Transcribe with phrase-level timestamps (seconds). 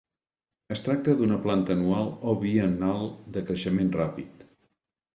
[0.75, 3.09] Es tracta d'una planta anual o biennal
[3.39, 4.47] de creixement ràpid.